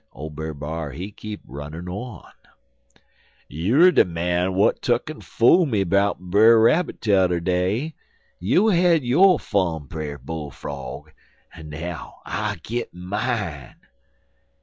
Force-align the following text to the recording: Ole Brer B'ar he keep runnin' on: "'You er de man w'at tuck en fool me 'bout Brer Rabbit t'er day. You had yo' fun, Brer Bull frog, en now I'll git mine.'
Ole 0.13 0.31
Brer 0.31 0.55
B'ar 0.55 0.93
he 0.93 1.11
keep 1.11 1.41
runnin' 1.45 1.87
on: 1.87 2.31
"'You 3.47 3.83
er 3.83 3.91
de 3.91 4.03
man 4.03 4.47
w'at 4.47 4.81
tuck 4.81 5.11
en 5.11 5.21
fool 5.21 5.67
me 5.67 5.83
'bout 5.83 6.19
Brer 6.19 6.59
Rabbit 6.59 6.99
t'er 7.01 7.39
day. 7.39 7.93
You 8.39 8.69
had 8.69 9.03
yo' 9.03 9.37
fun, 9.37 9.83
Brer 9.83 10.17
Bull 10.17 10.49
frog, 10.49 11.11
en 11.53 11.69
now 11.69 12.15
I'll 12.25 12.55
git 12.63 12.91
mine.' 12.91 13.75